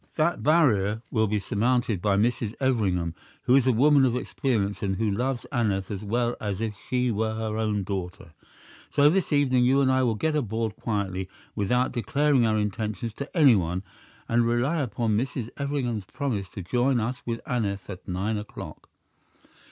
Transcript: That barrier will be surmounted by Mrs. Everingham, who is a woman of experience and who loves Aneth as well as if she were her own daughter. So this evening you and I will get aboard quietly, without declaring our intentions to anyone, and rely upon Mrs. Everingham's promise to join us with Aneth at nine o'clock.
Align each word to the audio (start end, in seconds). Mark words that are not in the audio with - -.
That 0.15 0.41
barrier 0.41 1.03
will 1.11 1.27
be 1.27 1.37
surmounted 1.37 2.01
by 2.01 2.17
Mrs. 2.17 2.55
Everingham, 2.59 3.13
who 3.43 3.53
is 3.55 3.67
a 3.67 3.71
woman 3.71 4.03
of 4.03 4.15
experience 4.15 4.81
and 4.81 4.95
who 4.95 5.11
loves 5.11 5.45
Aneth 5.51 5.91
as 5.91 6.01
well 6.01 6.35
as 6.41 6.59
if 6.59 6.75
she 6.89 7.11
were 7.11 7.35
her 7.35 7.55
own 7.59 7.83
daughter. 7.83 8.33
So 8.89 9.11
this 9.11 9.31
evening 9.31 9.63
you 9.63 9.79
and 9.79 9.91
I 9.91 10.01
will 10.01 10.15
get 10.15 10.35
aboard 10.35 10.75
quietly, 10.75 11.29
without 11.55 11.91
declaring 11.91 12.47
our 12.47 12.57
intentions 12.57 13.13
to 13.13 13.37
anyone, 13.37 13.83
and 14.27 14.47
rely 14.47 14.77
upon 14.77 15.15
Mrs. 15.19 15.51
Everingham's 15.57 16.05
promise 16.05 16.49
to 16.55 16.63
join 16.63 16.99
us 16.99 17.21
with 17.23 17.39
Aneth 17.45 17.87
at 17.87 18.07
nine 18.07 18.39
o'clock. 18.39 18.89